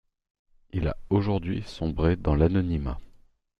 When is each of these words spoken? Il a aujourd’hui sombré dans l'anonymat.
Il 0.71 0.87
a 0.87 0.97
aujourd’hui 1.11 1.61
sombré 1.63 2.15
dans 2.15 2.33
l'anonymat. 2.33 2.99